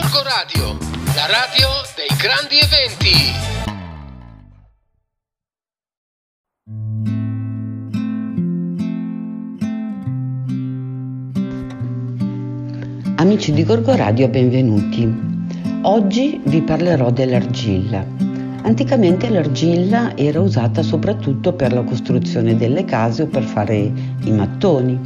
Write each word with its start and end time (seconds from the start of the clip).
Gorgo 0.00 0.22
Radio, 0.22 0.78
la 1.16 1.26
radio 1.26 1.68
dei 1.96 2.06
grandi 2.16 2.56
eventi. 2.60 3.16
Amici 13.16 13.52
di 13.52 13.64
Gorgo 13.64 13.96
Radio, 13.96 14.28
benvenuti. 14.28 15.12
Oggi 15.82 16.40
vi 16.44 16.62
parlerò 16.62 17.10
dell'argilla. 17.10 18.06
Anticamente 18.62 19.28
l'argilla 19.28 20.16
era 20.16 20.40
usata 20.40 20.84
soprattutto 20.84 21.54
per 21.54 21.72
la 21.72 21.82
costruzione 21.82 22.56
delle 22.56 22.84
case 22.84 23.22
o 23.22 23.26
per 23.26 23.42
fare 23.42 23.76
i 24.22 24.30
mattoni, 24.30 24.96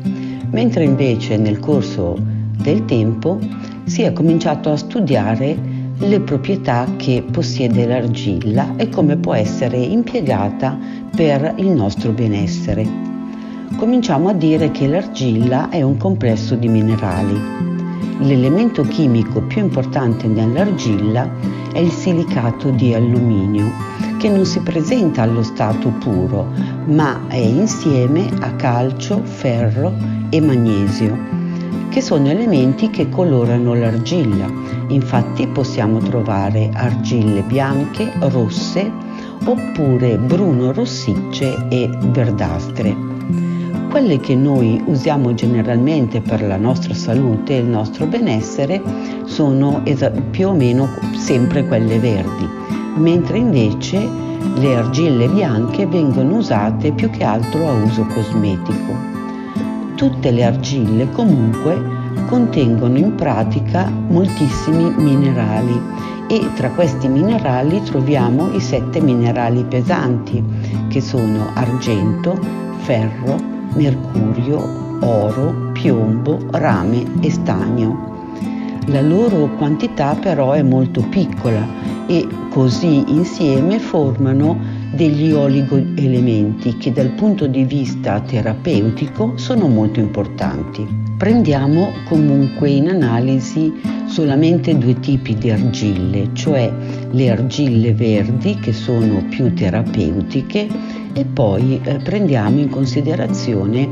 mentre 0.50 0.84
invece 0.84 1.38
nel 1.38 1.60
corso 1.60 2.40
del 2.56 2.84
tempo 2.84 3.38
si 3.84 4.02
è 4.02 4.12
cominciato 4.12 4.70
a 4.70 4.76
studiare 4.76 5.56
le 5.98 6.20
proprietà 6.20 6.86
che 6.96 7.24
possiede 7.30 7.86
l'argilla 7.86 8.74
e 8.76 8.88
come 8.88 9.16
può 9.16 9.34
essere 9.34 9.76
impiegata 9.76 10.78
per 11.14 11.54
il 11.56 11.68
nostro 11.68 12.12
benessere. 12.12 12.86
Cominciamo 13.76 14.28
a 14.28 14.34
dire 14.34 14.70
che 14.70 14.86
l'argilla 14.86 15.68
è 15.68 15.82
un 15.82 15.96
complesso 15.96 16.54
di 16.54 16.68
minerali 16.68 17.70
L'elemento 18.22 18.82
chimico 18.84 19.42
più 19.42 19.62
importante 19.62 20.28
nell'argilla 20.28 21.28
è 21.72 21.78
il 21.78 21.90
silicato 21.90 22.70
di 22.70 22.94
alluminio, 22.94 23.68
che 24.18 24.28
non 24.28 24.44
si 24.44 24.60
presenta 24.60 25.22
allo 25.22 25.42
stato 25.42 25.88
puro, 25.98 26.46
ma 26.84 27.22
è 27.26 27.36
insieme 27.36 28.30
a 28.40 28.52
calcio, 28.54 29.20
ferro 29.24 29.92
e 30.30 30.40
magnesio, 30.40 31.18
che 31.92 32.00
sono 32.00 32.30
elementi 32.30 32.88
che 32.88 33.10
colorano 33.10 33.74
l'argilla. 33.74 34.50
Infatti 34.88 35.46
possiamo 35.46 35.98
trovare 35.98 36.70
argille 36.72 37.42
bianche, 37.42 38.10
rosse, 38.18 38.90
oppure 39.44 40.16
bruno 40.16 40.72
rossicce 40.72 41.66
e 41.68 41.90
verdastre. 42.06 42.96
Quelle 43.90 44.18
che 44.20 44.34
noi 44.34 44.82
usiamo 44.86 45.34
generalmente 45.34 46.22
per 46.22 46.42
la 46.42 46.56
nostra 46.56 46.94
salute 46.94 47.56
e 47.56 47.60
il 47.60 47.66
nostro 47.66 48.06
benessere 48.06 48.80
sono 49.24 49.82
più 50.30 50.48
o 50.48 50.54
meno 50.54 50.88
sempre 51.14 51.66
quelle 51.66 51.98
verdi, 51.98 52.48
mentre 52.96 53.36
invece 53.36 54.08
le 54.54 54.76
argille 54.76 55.28
bianche 55.28 55.86
vengono 55.86 56.36
usate 56.36 56.92
più 56.92 57.10
che 57.10 57.22
altro 57.22 57.68
a 57.68 57.72
uso 57.72 58.06
cosmetico. 58.06 59.11
Tutte 60.02 60.32
le 60.32 60.42
argille 60.42 61.12
comunque 61.12 61.80
contengono 62.26 62.98
in 62.98 63.14
pratica 63.14 63.88
moltissimi 63.88 64.92
minerali 64.96 65.80
e 66.26 66.44
tra 66.56 66.70
questi 66.70 67.06
minerali 67.06 67.80
troviamo 67.82 68.52
i 68.52 68.58
sette 68.58 69.00
minerali 69.00 69.62
pesanti 69.62 70.42
che 70.88 71.00
sono 71.00 71.50
argento, 71.54 72.36
ferro, 72.78 73.36
mercurio, 73.76 74.98
oro, 75.02 75.70
piombo, 75.70 76.36
rame 76.50 77.04
e 77.20 77.30
stagno. 77.30 78.26
La 78.86 79.02
loro 79.02 79.50
quantità 79.56 80.16
però 80.16 80.50
è 80.50 80.62
molto 80.62 81.00
piccola 81.10 81.64
e 82.08 82.26
così 82.50 83.04
insieme 83.06 83.78
formano 83.78 84.71
degli 84.94 85.32
oligoelementi 85.32 86.76
che 86.76 86.92
dal 86.92 87.10
punto 87.10 87.46
di 87.46 87.64
vista 87.64 88.20
terapeutico 88.20 89.36
sono 89.36 89.66
molto 89.68 90.00
importanti. 90.00 90.86
Prendiamo 91.16 91.92
comunque 92.08 92.68
in 92.70 92.88
analisi 92.88 93.72
solamente 94.06 94.76
due 94.76 94.98
tipi 95.00 95.34
di 95.34 95.50
argille, 95.50 96.30
cioè 96.34 96.70
le 97.10 97.30
argille 97.30 97.94
verdi 97.94 98.56
che 98.56 98.72
sono 98.72 99.24
più 99.30 99.54
terapeutiche 99.54 100.68
e 101.14 101.24
poi 101.24 101.80
eh, 101.82 101.96
prendiamo 101.96 102.58
in 102.58 102.68
considerazione 102.68 103.88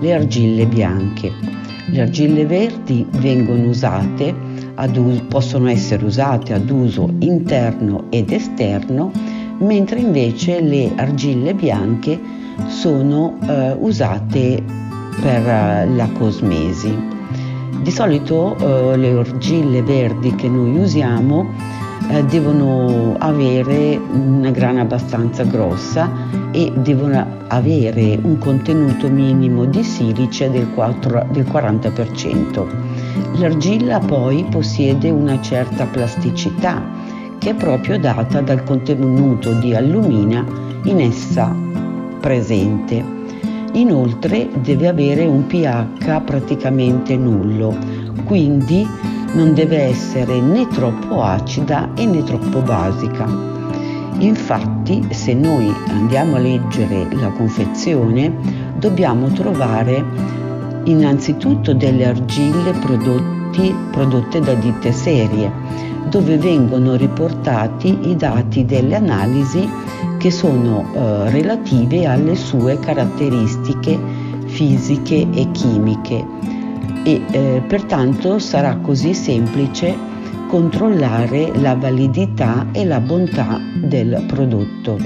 le 0.00 0.14
argille 0.14 0.66
bianche. 0.66 1.32
Le 1.86 2.00
argille 2.00 2.46
verdi 2.46 3.06
vengono 3.18 3.68
usate, 3.68 4.34
uso, 4.96 5.24
possono 5.28 5.68
essere 5.68 6.04
usate 6.04 6.54
ad 6.54 6.70
uso 6.70 7.12
interno 7.18 8.06
ed 8.10 8.30
esterno, 8.32 9.12
mentre 9.60 10.00
invece 10.00 10.60
le 10.60 10.92
argille 10.96 11.54
bianche 11.54 12.18
sono 12.68 13.38
eh, 13.46 13.74
usate 13.78 14.62
per 15.20 15.42
uh, 15.42 15.94
la 15.94 16.08
cosmesi. 16.16 16.96
Di 17.82 17.90
solito 17.90 18.56
uh, 18.58 18.96
le 18.96 19.10
argille 19.10 19.82
verdi 19.82 20.34
che 20.34 20.48
noi 20.48 20.78
usiamo 20.78 21.40
uh, 22.08 22.24
devono 22.26 23.16
avere 23.18 23.96
una 23.96 24.50
grana 24.50 24.82
abbastanza 24.82 25.44
grossa 25.44 26.10
e 26.52 26.72
devono 26.76 27.38
avere 27.48 28.18
un 28.22 28.38
contenuto 28.38 29.08
minimo 29.08 29.64
di 29.64 29.82
silice 29.82 30.50
del, 30.50 30.68
4, 30.74 31.28
del 31.32 31.44
40%. 31.44 32.66
L'argilla 33.38 33.98
poi 33.98 34.44
possiede 34.50 35.10
una 35.10 35.40
certa 35.40 35.84
plasticità 35.86 36.99
che 37.40 37.50
è 37.50 37.54
proprio 37.54 37.98
data 37.98 38.42
dal 38.42 38.62
contenuto 38.62 39.54
di 39.54 39.74
allumina 39.74 40.44
in 40.84 41.00
essa 41.00 41.52
presente. 42.20 43.02
Inoltre 43.72 44.50
deve 44.60 44.88
avere 44.88 45.24
un 45.24 45.46
pH 45.46 46.20
praticamente 46.20 47.16
nullo, 47.16 47.74
quindi 48.24 48.86
non 49.32 49.54
deve 49.54 49.84
essere 49.84 50.38
né 50.40 50.68
troppo 50.68 51.22
acida 51.22 51.88
né 51.96 52.22
troppo 52.24 52.60
basica. 52.60 53.26
Infatti, 54.18 55.02
se 55.10 55.32
noi 55.32 55.72
andiamo 55.88 56.36
a 56.36 56.40
leggere 56.40 57.08
la 57.12 57.30
confezione, 57.30 58.30
dobbiamo 58.76 59.28
trovare 59.28 60.04
innanzitutto 60.84 61.72
delle 61.72 62.06
argille 62.06 62.72
prodotti, 62.72 63.74
prodotte 63.92 64.40
da 64.40 64.52
ditte 64.54 64.92
serie, 64.92 65.50
dove 66.08 66.38
vengono 66.38 66.94
riportati 66.94 68.08
i 68.08 68.16
dati 68.16 68.64
delle 68.64 68.96
analisi 68.96 69.68
che 70.18 70.30
sono 70.30 70.84
eh, 70.92 71.30
relative 71.30 72.06
alle 72.06 72.34
sue 72.34 72.78
caratteristiche 72.78 73.98
fisiche 74.46 75.26
e 75.32 75.50
chimiche 75.52 76.24
e 77.04 77.22
eh, 77.30 77.62
pertanto 77.66 78.38
sarà 78.38 78.76
così 78.76 79.14
semplice 79.14 79.96
controllare 80.48 81.52
la 81.60 81.74
validità 81.74 82.66
e 82.72 82.84
la 82.84 83.00
bontà 83.00 83.60
del 83.82 84.24
prodotto. 84.26 84.98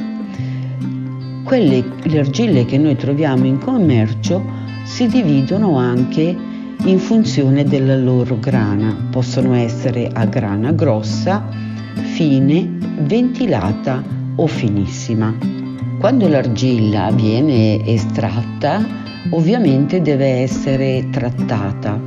Quelle 1.45 1.85
le 2.03 2.19
argille 2.19 2.65
che 2.65 2.79
noi 2.79 2.97
troviamo 2.97 3.45
in 3.45 3.59
commercio 3.59 4.43
si 4.85 5.07
dividono 5.07 5.77
anche 5.77 6.35
in 6.85 6.99
funzione 6.99 7.65
della 7.65 7.97
loro 7.97 8.39
grana. 8.39 9.09
Possono 9.11 9.55
essere 9.55 10.11
a 10.13 10.25
grana 10.27 10.73
grossa, 10.73 11.47
fine, 12.15 12.77
ventilata 13.01 14.03
o 14.37 14.47
finissima. 14.47 15.35
Quando 15.99 16.29
l'argilla 16.29 17.11
viene 17.13 17.85
estratta, 17.87 18.85
ovviamente 19.31 20.03
deve 20.03 20.27
essere 20.43 21.09
trattata 21.11 21.99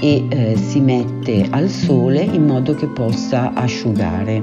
e 0.00 0.26
eh, 0.28 0.56
si 0.56 0.80
mette 0.80 1.46
al 1.50 1.68
sole 1.68 2.20
in 2.20 2.44
modo 2.46 2.74
che 2.74 2.86
possa 2.86 3.52
asciugare. 3.54 4.42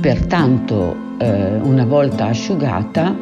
Pertanto 0.00 0.94
eh, 1.18 1.56
una 1.62 1.84
volta 1.84 2.26
asciugata 2.26 3.16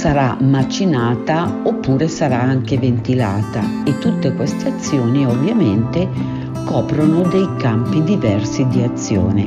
sarà 0.00 0.34
macinata 0.40 1.60
oppure 1.62 2.08
sarà 2.08 2.40
anche 2.40 2.78
ventilata 2.78 3.60
e 3.84 3.98
tutte 3.98 4.32
queste 4.32 4.68
azioni 4.68 5.26
ovviamente 5.26 6.08
coprono 6.64 7.20
dei 7.28 7.46
campi 7.58 8.02
diversi 8.02 8.66
di 8.68 8.82
azione. 8.82 9.46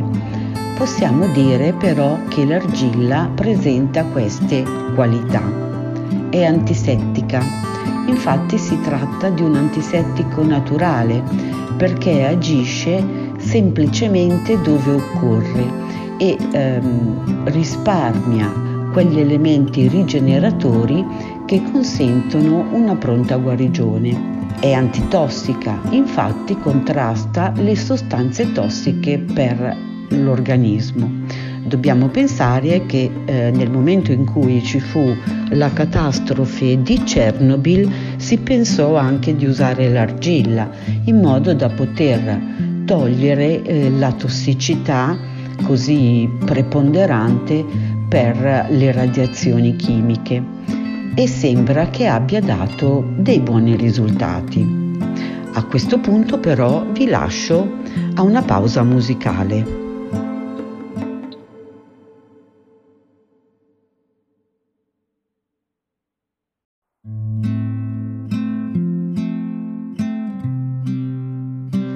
Possiamo 0.78 1.26
dire 1.30 1.74
però 1.74 2.20
che 2.28 2.46
l'argilla 2.46 3.32
presenta 3.34 4.04
queste 4.04 4.64
qualità. 4.94 5.42
È 6.30 6.44
antisettica, 6.44 7.42
Infatti 8.06 8.58
si 8.58 8.78
tratta 8.82 9.30
di 9.30 9.42
un 9.42 9.56
antisettico 9.56 10.44
naturale 10.44 11.24
perché 11.78 12.28
agisce 12.28 13.04
semplicemente 13.38 14.62
dove 14.62 14.92
occorre 14.92 15.72
e 16.18 16.38
ehm, 16.52 17.46
risparmia 17.46 18.73
quegli 18.94 19.20
elementi 19.20 19.88
rigeneratori 19.88 21.04
che 21.48 21.62
consentono 21.72 22.68
una 22.72 22.96
pronta 22.96 23.38
guarigione. 23.38 24.52
È 24.60 24.72
antitossica, 24.72 25.82
infatti 25.90 26.56
contrasta 26.60 27.52
le 27.58 27.76
sostanze 27.76 28.52
tossiche 28.52 29.18
per 29.18 29.76
l'organismo. 30.10 31.10
Dobbiamo 31.66 32.08
pensare 32.08 32.86
che 32.86 33.10
eh, 33.26 33.52
nel 33.52 33.72
momento 33.72 34.12
in 34.12 34.26
cui 34.26 34.62
ci 34.64 34.80
fu 34.80 35.16
la 35.50 35.72
catastrofe 35.74 36.82
di 36.84 37.02
Chernobyl 37.04 37.90
si 38.18 38.38
pensò 38.38 38.96
anche 38.96 39.36
di 39.36 39.46
usare 39.46 39.90
l'argilla 39.90 40.70
in 41.06 41.20
modo 41.20 41.54
da 41.54 41.70
poter 41.70 42.40
togliere 42.86 43.64
eh, 43.64 43.90
la 43.90 44.12
tossicità 44.12 45.18
così 45.64 46.30
preponderante 46.46 47.66
per 48.14 48.68
le 48.70 48.92
radiazioni 48.92 49.76
chimiche 49.76 50.44
e 51.16 51.28
sembra 51.28 51.88
che 51.88 52.06
abbia 52.06 52.42
dato 52.42 53.04
dei 53.18 53.40
buoni 53.40 53.76
risultati. 53.76 54.64
A 55.54 55.66
questo 55.66 56.00
punto 56.00 56.38
però 56.38 56.86
vi 56.92 57.08
lascio 57.08 57.68
a 58.14 58.22
una 58.22 58.44
pausa 58.44 58.84
musicale. 58.84 59.82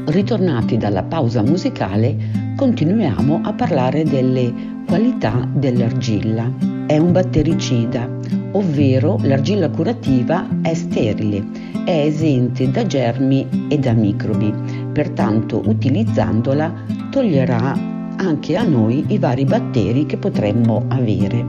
Ritornati 0.05 0.77
dalla 0.77 1.03
pausa 1.03 1.43
musicale, 1.43 2.55
continuiamo 2.55 3.41
a 3.43 3.53
parlare 3.53 4.03
delle 4.03 4.76
qualità 4.87 5.47
dell'argilla. 5.53 6.49
È 6.87 6.97
un 6.97 7.11
battericida, 7.11 8.09
ovvero 8.53 9.19
l'argilla 9.21 9.69
curativa 9.69 10.47
è 10.61 10.73
sterile, 10.73 11.43
è 11.83 12.05
esente 12.05 12.71
da 12.71 12.87
germi 12.87 13.67
e 13.67 13.77
da 13.77 13.91
microbi, 13.91 14.53
pertanto 14.93 15.61
utilizzandola 15.65 16.73
toglierà 17.11 17.77
anche 18.15 18.55
a 18.55 18.63
noi 18.63 19.03
i 19.09 19.17
vari 19.17 19.43
batteri 19.43 20.05
che 20.05 20.17
potremmo 20.17 20.85
avere. 20.87 21.45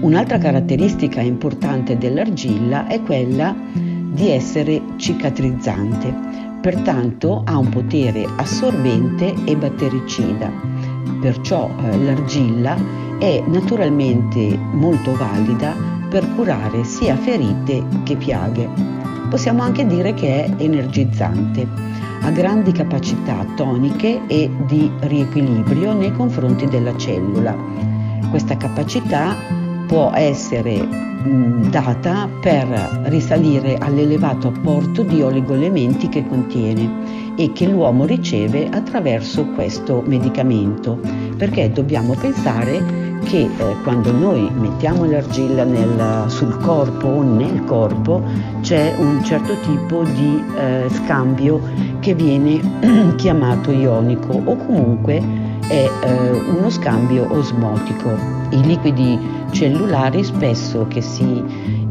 Un'altra 0.00 0.38
caratteristica 0.38 1.20
importante 1.20 1.96
dell'argilla 1.96 2.88
è 2.88 3.00
quella 3.00 3.54
di 3.72 4.28
essere 4.28 4.82
cicatrizzante 4.96 6.34
pertanto 6.64 7.42
ha 7.44 7.58
un 7.58 7.68
potere 7.68 8.26
assorbente 8.36 9.34
e 9.44 9.54
battericida. 9.54 10.50
Perciò 11.20 11.70
eh, 11.82 11.96
l'argilla 11.98 12.76
è 13.18 13.42
naturalmente 13.46 14.58
molto 14.72 15.14
valida 15.16 15.74
per 16.08 16.28
curare 16.34 16.84
sia 16.84 17.16
ferite 17.16 17.82
che 18.04 18.16
piaghe. 18.16 18.68
Possiamo 19.30 19.62
anche 19.62 19.86
dire 19.86 20.14
che 20.14 20.44
è 20.44 20.54
energizzante. 20.58 21.66
Ha 22.20 22.30
grandi 22.30 22.72
capacità 22.72 23.44
toniche 23.56 24.20
e 24.26 24.50
di 24.66 24.90
riequilibrio 25.00 25.92
nei 25.92 26.12
confronti 26.12 26.66
della 26.66 26.96
cellula. 26.96 27.56
Questa 28.30 28.56
capacità 28.56 29.34
può 29.86 30.10
essere 30.14 31.12
data 31.70 32.28
per 32.40 32.66
risalire 33.04 33.76
all'elevato 33.78 34.48
apporto 34.48 35.02
di 35.02 35.22
oligoelementi 35.22 36.08
che 36.08 36.26
contiene 36.26 37.23
e 37.36 37.52
che 37.52 37.66
l'uomo 37.66 38.04
riceve 38.04 38.68
attraverso 38.68 39.44
questo 39.48 40.02
medicamento, 40.06 40.98
perché 41.36 41.70
dobbiamo 41.70 42.14
pensare 42.14 43.04
che 43.24 43.48
eh, 43.56 43.76
quando 43.82 44.12
noi 44.12 44.48
mettiamo 44.54 45.04
l'argilla 45.04 45.64
nel, 45.64 46.24
sul 46.28 46.56
corpo 46.58 47.06
o 47.06 47.22
nel 47.22 47.64
corpo 47.64 48.22
c'è 48.60 48.94
un 48.98 49.24
certo 49.24 49.56
tipo 49.60 50.04
di 50.04 50.42
eh, 50.56 50.86
scambio 50.90 51.60
che 52.00 52.14
viene 52.14 52.60
chiamato 53.16 53.70
ionico 53.70 54.40
o 54.44 54.56
comunque 54.56 55.22
è 55.66 55.90
eh, 56.02 56.30
uno 56.30 56.68
scambio 56.68 57.26
osmotico. 57.32 58.10
I 58.50 58.62
liquidi 58.62 59.18
cellulari 59.50 60.22
spesso 60.22 60.86
che 60.88 61.00
si 61.00 61.42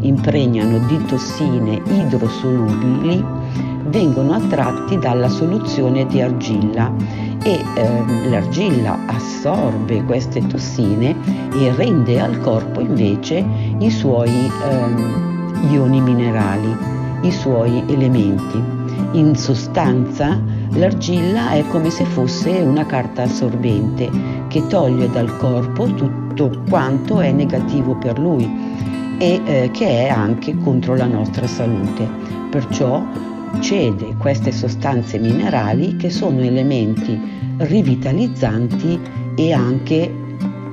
impregnano 0.02 0.86
di 0.86 1.04
tossine 1.06 1.82
idrosolubili 1.86 3.43
vengono 3.88 4.34
attratti 4.34 4.98
dalla 4.98 5.30
soluzione 5.30 6.06
di 6.06 6.22
argilla 6.22 6.94
e 7.44 7.64
eh, 7.76 8.30
l'argilla 8.30 8.98
assorbe 9.08 10.04
queste 10.04 10.46
tossine 10.48 11.16
e 11.54 11.74
rende 11.76 12.20
al 12.20 12.40
corpo 12.40 12.80
invece 12.80 13.46
i 13.80 13.90
suoi 13.90 14.30
eh, 14.30 15.72
ioni 15.72 16.02
minerali, 16.02 16.76
i 17.22 17.32
suoi 17.32 17.84
elementi. 17.88 18.82
In 19.14 19.36
sostanza 19.36 20.40
L'argilla 20.76 21.52
è 21.52 21.64
come 21.68 21.92
se 21.92 22.04
fosse 22.04 22.50
una 22.50 22.86
carta 22.88 23.24
assorbente 23.24 24.10
che 24.48 24.66
toglie 24.66 25.08
dal 25.08 25.38
corpo 25.38 25.86
tutto 25.86 26.50
quanto 26.68 27.20
è 27.20 27.32
negativo 27.32 27.96
per 27.96 28.18
lui 28.18 28.50
e 29.20 29.42
eh, 29.46 29.70
che 29.72 30.08
è 30.08 30.10
anche 30.10 30.58
contro 30.58 30.96
la 30.96 31.06
nostra 31.06 31.46
salute. 31.46 32.10
Perciò 32.50 33.04
cede 33.60 34.16
queste 34.18 34.52
sostanze 34.52 35.20
minerali 35.20 35.96
che 35.96 36.10
sono 36.10 36.42
elementi 36.42 37.20
rivitalizzanti 37.58 39.00
e 39.36 39.54
anche 39.54 40.12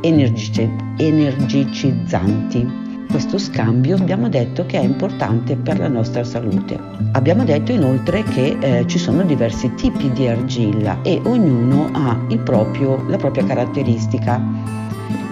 energicizzanti 0.02 2.80
questo 3.10 3.38
scambio 3.38 3.96
abbiamo 3.96 4.28
detto 4.28 4.64
che 4.66 4.78
è 4.78 4.84
importante 4.84 5.56
per 5.56 5.80
la 5.80 5.88
nostra 5.88 6.22
salute. 6.22 6.78
Abbiamo 7.12 7.42
detto 7.42 7.72
inoltre 7.72 8.22
che 8.22 8.56
eh, 8.60 8.86
ci 8.86 8.98
sono 8.98 9.24
diversi 9.24 9.74
tipi 9.74 10.12
di 10.12 10.28
argilla 10.28 11.02
e 11.02 11.20
ognuno 11.24 11.90
ha 11.92 12.16
proprio, 12.44 13.04
la 13.08 13.16
propria 13.16 13.44
caratteristica. 13.44 14.40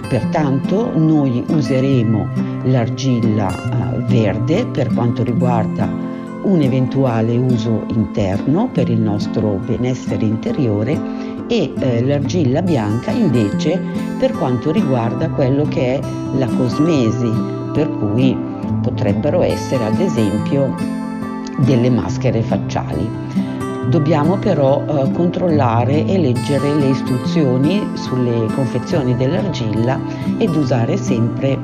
Pertanto 0.09 0.91
noi 0.99 1.45
useremo 1.47 2.29
l'argilla 2.65 3.49
eh, 3.49 3.99
verde 4.13 4.67
per 4.67 4.93
quanto 4.93 5.23
riguarda 5.23 6.08
un 6.43 6.61
eventuale 6.63 7.37
uso 7.37 7.85
interno 7.89 8.69
per 8.73 8.89
il 8.89 9.01
nostro 9.01 9.61
benessere 9.65 10.25
interiore 10.25 10.99
e 11.49 11.73
eh, 11.79 12.05
l'argilla 12.05 12.63
bianca 12.63 13.11
invece 13.11 13.81
per 14.19 14.33
quanto 14.33 14.71
riguarda 14.71 15.31
quello 15.31 15.65
che 15.65 15.99
è 15.99 16.01
la 16.37 16.47
cosmesi, 16.47 17.31
per 17.73 17.91
cui 17.91 18.37
potrebbero 18.83 19.43
essere 19.43 19.85
ad 19.85 19.99
esempio 19.99 20.75
delle 21.59 21.91
maschere 21.91 22.43
facciali. 22.43 23.09
Dobbiamo 23.89 24.37
però 24.37 24.85
eh, 24.85 25.11
controllare 25.13 26.05
e 26.05 26.19
leggere 26.19 26.75
le 26.75 26.89
istruzioni 26.89 27.89
sulle 27.95 28.47
confezioni 28.55 29.17
dell'argilla 29.17 29.99
ed 30.37 30.55
usare 30.55 30.99
sempre 30.99 31.59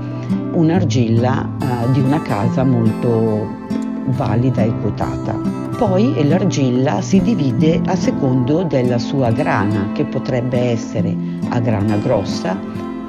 un'argilla 0.52 1.48
eh, 1.60 1.92
di 1.92 2.00
una 2.00 2.22
casa 2.22 2.64
molto 2.64 3.62
valida 4.06 4.62
e 4.62 4.72
quotata. 4.80 5.32
Poi 5.76 6.26
l'argilla 6.26 7.00
si 7.00 7.20
divide 7.20 7.80
a 7.86 7.96
secondo 7.96 8.62
della 8.62 8.98
sua 8.98 9.30
grana, 9.30 9.90
che 9.92 10.04
potrebbe 10.04 10.58
essere 10.58 11.14
a 11.48 11.58
grana 11.58 11.96
grossa, 11.96 12.58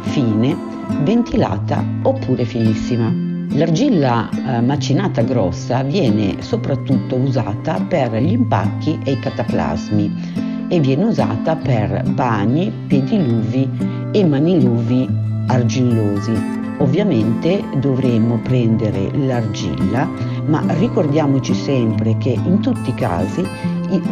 fine, 0.01 0.55
ventilata 1.03 1.83
oppure 2.03 2.45
finissima. 2.45 3.13
L'argilla 3.49 4.29
eh, 4.29 4.61
macinata 4.61 5.21
grossa 5.21 5.83
viene 5.83 6.41
soprattutto 6.41 7.15
usata 7.15 7.79
per 7.87 8.13
gli 8.15 8.31
impacchi 8.31 8.99
e 9.03 9.11
i 9.11 9.19
cataplasmi 9.19 10.65
e 10.67 10.79
viene 10.79 11.05
usata 11.05 11.55
per 11.55 12.03
bagni, 12.09 12.71
pediluvi 12.87 13.69
e 14.11 14.25
maniluvi 14.25 15.07
argillosi. 15.47 16.64
Ovviamente 16.79 17.63
dovremmo 17.77 18.37
prendere 18.39 19.09
l'argilla, 19.15 20.09
ma 20.45 20.61
ricordiamoci 20.67 21.53
sempre 21.53 22.17
che 22.17 22.31
in 22.31 22.59
tutti 22.59 22.89
i 22.89 22.95
casi, 22.95 23.45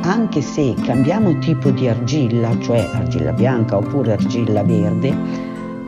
anche 0.02 0.42
se 0.42 0.74
cambiamo 0.86 1.38
tipo 1.40 1.72
di 1.72 1.90
argilla, 1.90 2.58
cioè 2.60 2.90
argilla 2.94 3.34
bianca 3.34 3.78
oppure 3.78 4.14
argilla 4.14 4.64
verde, 4.64 5.14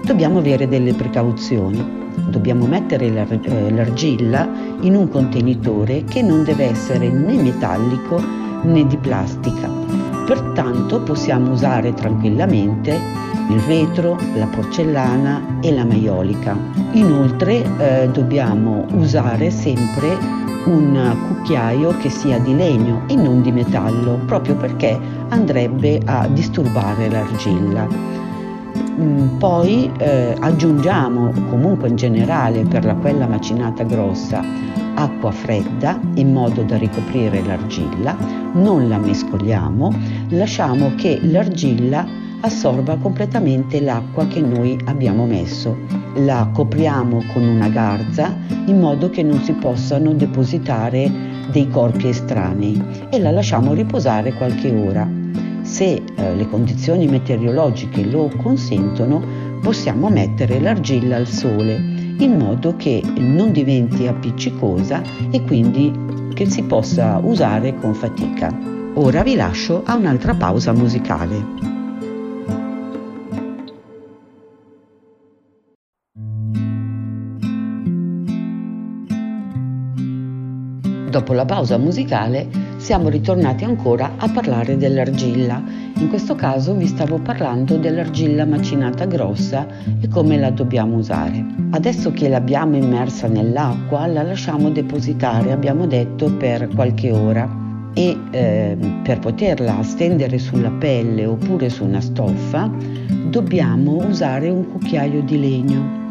dobbiamo 0.03 0.39
avere 0.39 0.67
delle 0.67 0.93
precauzioni. 0.93 2.03
Dobbiamo 2.27 2.65
mettere 2.65 3.05
eh, 3.07 3.71
l'argilla 3.71 4.47
in 4.81 4.95
un 4.95 5.09
contenitore 5.09 6.03
che 6.05 6.21
non 6.21 6.43
deve 6.43 6.69
essere 6.69 7.09
né 7.09 7.41
metallico 7.41 8.21
né 8.63 8.85
di 8.85 8.97
plastica. 8.97 10.04
Pertanto 10.25 11.01
possiamo 11.01 11.51
usare 11.51 11.93
tranquillamente 11.93 12.99
il 13.49 13.59
vetro, 13.67 14.17
la 14.35 14.47
porcellana 14.47 15.59
e 15.61 15.71
la 15.71 15.85
maiolica. 15.85 16.57
Inoltre 16.93 17.63
eh, 17.77 18.09
dobbiamo 18.09 18.85
usare 18.93 19.51
sempre 19.51 20.17
un 20.65 21.15
cucchiaio 21.27 21.95
che 21.97 22.09
sia 22.09 22.39
di 22.39 22.55
legno 22.55 23.03
e 23.07 23.15
non 23.15 23.43
di 23.43 23.51
metallo, 23.51 24.19
proprio 24.25 24.55
perché 24.55 24.99
andrebbe 25.29 26.01
a 26.05 26.27
disturbare 26.27 27.07
l'argilla. 27.09 27.87
Mm, 28.99 29.37
poi 29.37 29.91
eh, 29.97 30.35
aggiungiamo 30.39 31.31
comunque 31.49 31.89
in 31.89 31.97
generale 31.97 32.63
per 32.63 32.85
la 32.85 32.95
quella 32.95 33.27
macinata 33.27 33.83
grossa 33.83 34.41
acqua 34.95 35.31
fredda 35.31 35.99
in 36.15 36.33
modo 36.33 36.63
da 36.63 36.77
ricoprire 36.77 37.43
l'argilla, 37.43 38.15
non 38.53 38.87
la 38.87 38.97
mescoliamo, 38.97 39.93
lasciamo 40.29 40.93
che 40.95 41.19
l'argilla 41.21 42.05
assorba 42.41 42.95
completamente 42.97 43.81
l'acqua 43.81 44.27
che 44.27 44.41
noi 44.41 44.77
abbiamo 44.85 45.25
messo. 45.25 45.77
La 46.15 46.49
copriamo 46.53 47.23
con 47.33 47.43
una 47.43 47.69
garza 47.69 48.35
in 48.65 48.79
modo 48.79 49.09
che 49.09 49.23
non 49.23 49.41
si 49.41 49.53
possano 49.53 50.13
depositare 50.13 51.11
dei 51.51 51.69
corpi 51.69 52.07
estranei 52.09 53.07
e 53.09 53.19
la 53.19 53.31
lasciamo 53.31 53.73
riposare 53.73 54.33
qualche 54.33 54.71
ora 54.71 55.23
se 55.65 56.03
eh, 56.15 56.35
le 56.35 56.47
condizioni 56.47 57.07
meteorologiche 57.07 58.05
lo 58.05 58.31
consentono, 58.37 59.21
possiamo 59.61 60.09
mettere 60.09 60.59
l'argilla 60.59 61.15
al 61.15 61.27
sole 61.27 61.94
in 62.19 62.37
modo 62.37 62.75
che 62.75 63.01
non 63.17 63.51
diventi 63.51 64.07
appiccicosa 64.07 65.01
e 65.31 65.41
quindi 65.43 65.91
che 66.33 66.49
si 66.49 66.63
possa 66.63 67.19
usare 67.23 67.75
con 67.75 67.93
fatica. 67.93 68.53
Ora 68.95 69.23
vi 69.23 69.35
lascio 69.35 69.83
a 69.83 69.95
un'altra 69.95 70.33
pausa 70.35 70.71
musicale. 70.73 71.73
Dopo 81.09 81.31
la 81.33 81.45
pausa 81.45 81.77
musicale 81.77 82.49
siamo 82.75 83.07
ritornati 83.09 83.63
ancora 83.63 84.15
a 84.17 84.29
parlare 84.29 84.77
dell'argilla. 84.77 85.84
In 85.97 86.09
questo 86.09 86.35
caso 86.35 86.75
vi 86.75 86.87
stavo 86.87 87.19
parlando 87.19 87.77
dell'argilla 87.77 88.45
macinata 88.45 89.05
grossa 89.05 89.65
e 90.01 90.09
come 90.09 90.37
la 90.37 90.49
dobbiamo 90.49 90.97
usare. 90.97 91.43
Adesso 91.69 92.11
che 92.11 92.27
l'abbiamo 92.27 92.75
immersa 92.75 93.27
nell'acqua 93.27 94.05
la 94.05 94.21
lasciamo 94.21 94.69
depositare, 94.69 95.53
abbiamo 95.53 95.87
detto, 95.87 96.29
per 96.33 96.67
qualche 96.75 97.11
ora. 97.11 97.49
E 97.93 98.17
eh, 98.31 98.77
per 99.03 99.19
poterla 99.19 99.81
stendere 99.83 100.37
sulla 100.37 100.69
pelle 100.69 101.25
oppure 101.25 101.69
su 101.69 101.85
una 101.85 102.01
stoffa 102.01 102.69
dobbiamo 103.29 104.05
usare 104.05 104.49
un 104.49 104.69
cucchiaio 104.69 105.21
di 105.21 105.39
legno. 105.39 106.03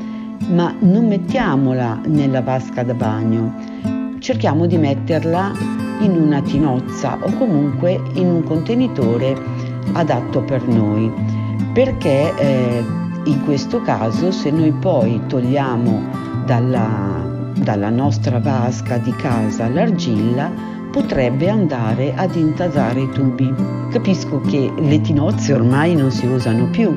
Ma 0.48 0.74
non 0.78 1.06
mettiamola 1.08 2.00
nella 2.06 2.40
vasca 2.40 2.82
da 2.82 2.94
bagno. 2.94 3.52
Cerchiamo 4.18 4.64
di 4.64 4.78
metterla 4.78 5.52
in 6.00 6.16
una 6.16 6.40
tinozza 6.40 7.18
o 7.20 7.30
comunque 7.36 8.00
in 8.14 8.26
un 8.26 8.42
contenitore 8.42 9.53
adatto 9.92 10.40
per 10.42 10.66
noi 10.66 11.10
perché 11.74 12.32
eh, 12.36 12.84
in 13.24 13.44
questo 13.44 13.82
caso 13.82 14.30
se 14.30 14.50
noi 14.50 14.70
poi 14.70 15.20
togliamo 15.26 16.02
dalla, 16.46 17.52
dalla 17.54 17.90
nostra 17.90 18.38
vasca 18.38 18.98
di 18.98 19.10
casa 19.16 19.68
l'argilla 19.68 20.50
potrebbe 20.92 21.48
andare 21.48 22.14
ad 22.14 22.36
intasare 22.36 23.00
i 23.00 23.10
tubi. 23.10 23.52
Capisco 23.90 24.40
che 24.42 24.72
le 24.76 25.00
tinozze 25.00 25.52
ormai 25.52 25.96
non 25.96 26.12
si 26.12 26.26
usano 26.26 26.68
più, 26.70 26.96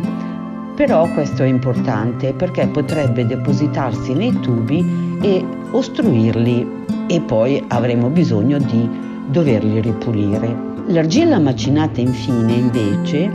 però 0.75 1.11
questo 1.13 1.41
è 1.41 1.47
importante 1.47 2.33
perché 2.33 2.67
potrebbe 2.67 3.25
depositarsi 3.25 4.13
nei 4.13 4.39
tubi 4.39 5.17
e 5.21 5.43
ostruirli 5.71 6.85
e 7.07 7.21
poi 7.21 7.63
avremo 7.69 8.09
bisogno 8.09 8.59
di 8.59 8.87
doverli 9.29 9.81
ripulire. 9.81 10.66
L'argilla 10.89 11.37
macinata 11.37 11.99
infine 11.99 12.53
invece 12.53 13.29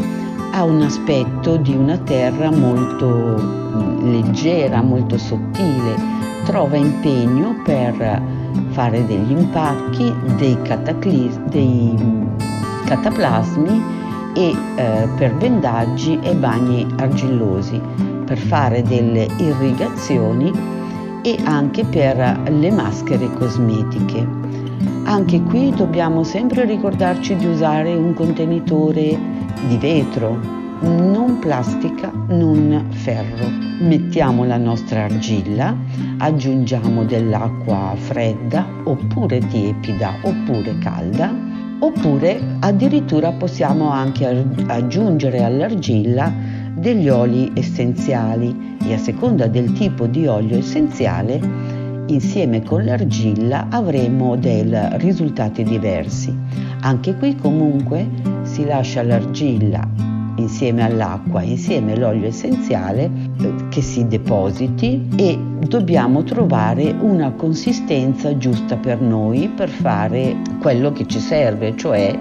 ha 0.52 0.64
un 0.64 0.80
aspetto 0.80 1.56
di 1.56 1.74
una 1.74 1.98
terra 1.98 2.50
molto 2.50 3.06
mm, 3.06 4.10
leggera, 4.10 4.80
molto 4.80 5.18
sottile, 5.18 5.94
trova 6.44 6.76
impegno 6.76 7.60
per 7.62 8.22
fare 8.70 9.04
degli 9.04 9.32
impacchi, 9.32 10.14
dei, 10.38 10.58
dei 11.50 11.94
mm, 12.00 12.26
cataplasmi 12.86 13.82
e 14.34 14.56
eh, 14.76 15.08
per 15.18 15.34
bendaggi 15.34 16.18
e 16.22 16.34
bagni 16.34 16.86
argillosi, 16.96 17.78
per 18.24 18.38
fare 18.38 18.82
delle 18.82 19.28
irrigazioni 19.36 20.50
e 21.20 21.38
anche 21.44 21.84
per 21.84 22.40
le 22.48 22.70
maschere 22.70 23.30
cosmetiche. 23.34 24.41
Anche 25.04 25.42
qui 25.42 25.70
dobbiamo 25.74 26.22
sempre 26.22 26.64
ricordarci 26.64 27.34
di 27.34 27.46
usare 27.46 27.94
un 27.94 28.14
contenitore 28.14 29.18
di 29.66 29.76
vetro, 29.76 30.38
non 30.80 31.38
plastica, 31.40 32.10
non 32.28 32.86
ferro. 32.90 33.46
Mettiamo 33.80 34.44
la 34.44 34.56
nostra 34.56 35.04
argilla, 35.04 35.76
aggiungiamo 36.18 37.04
dell'acqua 37.04 37.94
fredda 37.96 38.64
oppure 38.84 39.38
tiepida 39.48 40.14
oppure 40.22 40.78
calda 40.78 41.34
oppure 41.80 42.40
addirittura 42.60 43.32
possiamo 43.32 43.90
anche 43.90 44.46
aggiungere 44.68 45.42
all'argilla 45.42 46.32
degli 46.74 47.08
oli 47.08 47.50
essenziali 47.54 48.76
e 48.84 48.94
a 48.94 48.98
seconda 48.98 49.48
del 49.48 49.72
tipo 49.72 50.06
di 50.06 50.26
olio 50.26 50.58
essenziale 50.58 51.40
insieme 52.06 52.62
con 52.62 52.84
l'argilla 52.84 53.66
avremo 53.70 54.36
dei 54.36 54.68
risultati 54.98 55.62
diversi. 55.62 56.36
Anche 56.80 57.14
qui 57.16 57.36
comunque 57.36 58.08
si 58.42 58.64
lascia 58.64 59.02
l'argilla 59.02 60.10
insieme 60.36 60.82
all'acqua, 60.82 61.42
insieme 61.42 61.92
all'olio 61.92 62.26
essenziale 62.26 63.10
eh, 63.40 63.54
che 63.68 63.82
si 63.82 64.06
depositi 64.06 65.08
e 65.16 65.38
dobbiamo 65.68 66.22
trovare 66.22 66.94
una 66.98 67.32
consistenza 67.32 68.36
giusta 68.36 68.76
per 68.76 69.00
noi 69.00 69.48
per 69.48 69.68
fare 69.68 70.36
quello 70.60 70.92
che 70.92 71.06
ci 71.06 71.18
serve, 71.18 71.76
cioè 71.76 72.18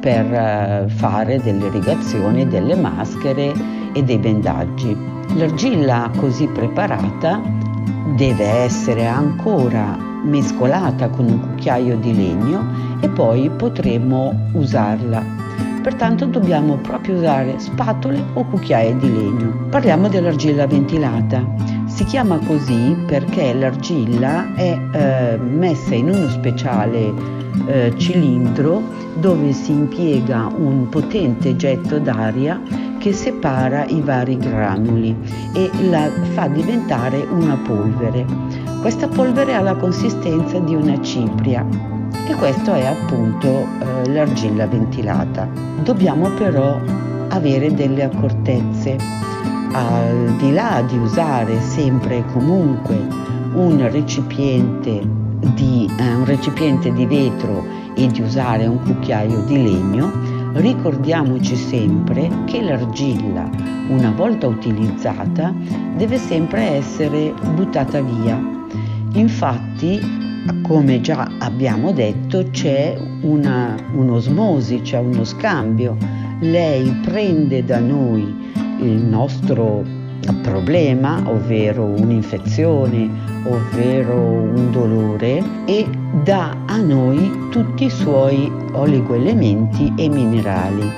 per 0.00 0.32
eh, 0.32 0.84
fare 0.88 1.40
delle 1.40 1.66
irrigazioni, 1.66 2.46
delle 2.46 2.74
maschere 2.74 3.52
e 3.94 4.02
dei 4.02 4.18
bendaggi. 4.18 4.96
L'argilla 5.36 6.10
così 6.16 6.46
preparata 6.48 7.40
deve 8.16 8.44
essere 8.44 9.06
ancora 9.06 9.96
mescolata 10.24 11.08
con 11.08 11.26
un 11.26 11.40
cucchiaio 11.40 11.96
di 11.96 12.14
legno 12.14 12.64
e 13.00 13.08
poi 13.08 13.50
potremo 13.50 14.48
usarla 14.52 15.44
pertanto 15.84 16.24
dobbiamo 16.24 16.76
proprio 16.76 17.16
usare 17.16 17.58
spatole 17.58 18.18
o 18.32 18.42
cucchiaie 18.44 18.96
di 18.96 19.12
legno. 19.12 19.66
Parliamo 19.68 20.08
dell'argilla 20.08 20.66
ventilata. 20.66 21.44
Si 21.84 22.04
chiama 22.04 22.38
così 22.38 22.96
perché 23.06 23.52
l'argilla 23.52 24.54
è 24.54 24.78
eh, 24.92 25.36
messa 25.36 25.94
in 25.94 26.08
uno 26.08 26.28
speciale 26.30 27.12
eh, 27.66 27.92
cilindro 27.98 28.82
dove 29.16 29.52
si 29.52 29.72
impiega 29.72 30.50
un 30.56 30.88
potente 30.88 31.54
getto 31.54 31.98
d'aria 31.98 32.58
che 33.04 33.12
separa 33.12 33.84
i 33.84 34.00
vari 34.00 34.38
granuli 34.38 35.14
e 35.52 35.70
la 35.90 36.08
fa 36.32 36.46
diventare 36.46 37.18
una 37.18 37.54
polvere. 37.54 38.24
Questa 38.80 39.08
polvere 39.08 39.54
ha 39.54 39.60
la 39.60 39.74
consistenza 39.74 40.58
di 40.60 40.74
una 40.74 40.98
cipria 41.02 41.66
e 42.26 42.34
questo 42.36 42.72
è 42.72 42.86
appunto 42.86 43.46
eh, 43.46 44.10
l'argilla 44.10 44.66
ventilata. 44.66 45.46
Dobbiamo 45.82 46.30
però 46.30 46.80
avere 47.28 47.74
delle 47.74 48.04
accortezze. 48.04 48.96
Al 49.72 50.36
di 50.38 50.54
là 50.54 50.82
di 50.88 50.96
usare 50.96 51.60
sempre 51.60 52.16
e 52.16 52.24
comunque 52.32 52.96
un 53.52 53.86
recipiente 53.90 55.02
di, 55.54 55.90
eh, 55.98 56.14
un 56.14 56.24
recipiente 56.24 56.90
di 56.90 57.04
vetro 57.04 57.66
e 57.94 58.06
di 58.06 58.22
usare 58.22 58.66
un 58.66 58.82
cucchiaio 58.82 59.42
di 59.44 59.62
legno, 59.62 60.10
ricordiamoci 60.54 61.56
sempre 61.56 62.30
che 62.44 62.62
l'argilla, 62.62 63.48
una 63.88 64.10
volta 64.10 64.46
utilizzata, 64.46 65.54
deve 65.96 66.18
sempre 66.18 66.62
essere 66.76 67.32
buttata 67.54 68.00
via. 68.00 68.40
Infatti 69.14 70.22
come 70.62 71.00
già 71.00 71.30
abbiamo 71.38 71.92
detto, 71.92 72.48
c'è 72.50 72.96
una, 73.22 73.74
un'osmosi, 73.94 74.82
c'è 74.82 74.98
uno 74.98 75.24
scambio. 75.24 75.96
Lei 76.40 76.90
prende 77.02 77.64
da 77.64 77.78
noi 77.78 78.52
il 78.80 79.02
nostro 79.02 79.82
problema, 80.42 81.22
ovvero 81.26 81.84
un'infezione, 81.84 83.33
ovvero 83.44 84.16
un 84.16 84.70
dolore, 84.70 85.42
e 85.64 85.86
dà 86.22 86.56
a 86.66 86.76
noi 86.78 87.48
tutti 87.50 87.84
i 87.84 87.90
suoi 87.90 88.50
oligoelementi 88.72 89.92
e 89.96 90.08
minerali. 90.08 90.90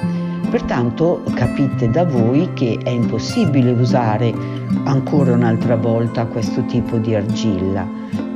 Pertanto 0.51 1.23
capite 1.35 1.91
da 1.91 2.05
voi 2.05 2.53
che 2.55 2.79
è 2.83 2.91
impossibile 2.91 3.73
usare 3.73 4.33
ancora 4.85 5.33
un'altra 5.33 5.77
volta 5.77 6.25
questo 6.27 6.65
tipo 6.67 6.99
di 6.99 7.15
argilla 7.15 7.87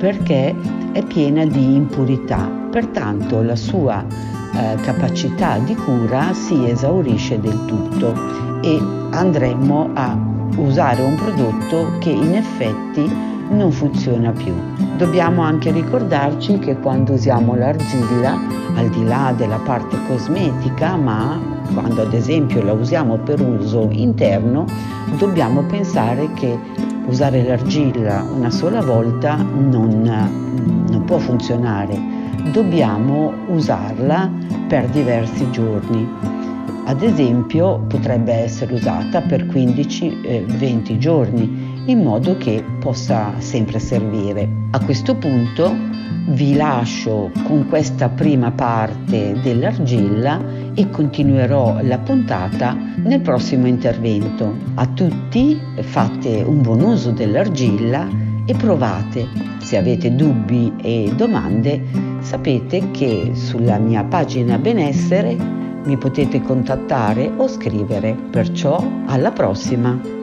perché 0.00 0.56
è 0.92 1.02
piena 1.04 1.44
di 1.44 1.74
impurità, 1.74 2.50
pertanto 2.70 3.42
la 3.42 3.54
sua 3.54 4.02
eh, 4.02 4.76
capacità 4.80 5.58
di 5.58 5.74
cura 5.74 6.32
si 6.32 6.68
esaurisce 6.68 7.38
del 7.38 7.64
tutto 7.66 8.14
e 8.62 8.78
andremo 9.10 9.90
a 9.92 10.18
usare 10.56 11.02
un 11.02 11.14
prodotto 11.16 11.98
che 11.98 12.10
in 12.10 12.34
effetti 12.34 13.29
non 13.50 13.70
funziona 13.72 14.30
più. 14.32 14.52
Dobbiamo 14.96 15.42
anche 15.42 15.70
ricordarci 15.70 16.58
che 16.58 16.76
quando 16.78 17.12
usiamo 17.12 17.54
l'argilla, 17.54 18.38
al 18.74 18.88
di 18.88 19.04
là 19.04 19.32
della 19.36 19.58
parte 19.58 19.96
cosmetica, 20.06 20.96
ma 20.96 21.40
quando 21.74 22.02
ad 22.02 22.12
esempio 22.12 22.62
la 22.62 22.72
usiamo 22.72 23.16
per 23.18 23.40
uso 23.40 23.88
interno, 23.90 24.66
dobbiamo 25.18 25.62
pensare 25.62 26.32
che 26.34 26.58
usare 27.06 27.42
l'argilla 27.42 28.22
una 28.22 28.50
sola 28.50 28.80
volta 28.82 29.36
non, 29.36 30.02
non 30.88 31.04
può 31.04 31.18
funzionare, 31.18 31.98
dobbiamo 32.52 33.32
usarla 33.48 34.30
per 34.68 34.86
diversi 34.86 35.50
giorni. 35.50 36.08
Ad 36.84 37.02
esempio 37.02 37.78
potrebbe 37.86 38.32
essere 38.32 38.74
usata 38.74 39.20
per 39.20 39.46
15-20 39.46 40.90
eh, 40.90 40.98
giorni 40.98 41.69
in 41.86 42.02
modo 42.02 42.36
che 42.36 42.64
possa 42.78 43.34
sempre 43.38 43.78
servire. 43.78 44.48
A 44.70 44.84
questo 44.84 45.14
punto 45.16 45.74
vi 46.28 46.54
lascio 46.54 47.30
con 47.44 47.66
questa 47.68 48.08
prima 48.08 48.50
parte 48.50 49.34
dell'argilla 49.42 50.40
e 50.74 50.88
continuerò 50.90 51.80
la 51.82 51.98
puntata 51.98 52.76
nel 52.96 53.20
prossimo 53.20 53.66
intervento. 53.66 54.54
A 54.74 54.86
tutti 54.86 55.60
fate 55.80 56.42
un 56.42 56.62
buon 56.62 56.82
uso 56.82 57.10
dell'argilla 57.10 58.06
e 58.44 58.54
provate. 58.54 59.26
Se 59.58 59.76
avete 59.76 60.14
dubbi 60.14 60.72
e 60.82 61.12
domande 61.16 61.82
sapete 62.20 62.90
che 62.90 63.30
sulla 63.34 63.78
mia 63.78 64.04
pagina 64.04 64.58
benessere 64.58 65.36
mi 65.84 65.96
potete 65.96 66.42
contattare 66.42 67.30
o 67.36 67.48
scrivere. 67.48 68.14
Perciò 68.30 68.84
alla 69.06 69.30
prossima! 69.32 70.19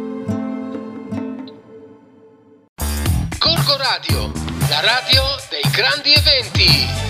Radio 4.87 5.21
dei 5.49 5.69
grandi 5.69 6.13
eventi. 6.13 7.06